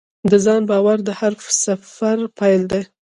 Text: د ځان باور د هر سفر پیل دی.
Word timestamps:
د 0.29 0.31
ځان 0.45 0.61
باور 0.69 0.97
د 1.07 1.09
هر 1.19 1.33
سفر 1.63 2.17
پیل 2.39 2.61
دی. 2.71 2.81